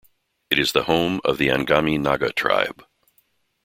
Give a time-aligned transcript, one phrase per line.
[0.49, 2.83] It is the home of the Angami Naga tribe.